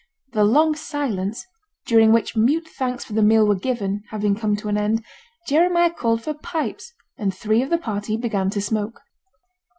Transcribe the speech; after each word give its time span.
The 0.31 0.43
long 0.43 0.73
silence, 0.73 1.45
during 1.85 2.11
which 2.11 2.35
mute 2.35 2.67
thanks 2.67 3.05
for 3.05 3.13
the 3.13 3.21
meal 3.21 3.45
were 3.45 3.53
given, 3.53 4.01
having 4.09 4.33
come 4.35 4.55
to 4.55 4.67
an 4.67 4.75
end, 4.75 5.05
Jeremiah 5.47 5.91
called 5.93 6.23
for 6.23 6.33
pipes, 6.33 6.91
and 7.19 7.31
three 7.31 7.61
of 7.61 7.69
the 7.69 7.77
party 7.77 8.17
began 8.17 8.49
to 8.49 8.61
smoke. 8.61 9.01